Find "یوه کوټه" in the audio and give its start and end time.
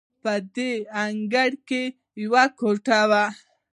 2.23-2.99